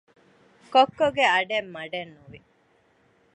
[0.73, 2.39] ކޮއްކޮގެ އަޑެއް މަޑެއްނުވި